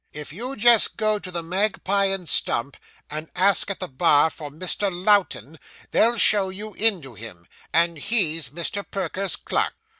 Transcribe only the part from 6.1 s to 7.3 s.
show you in to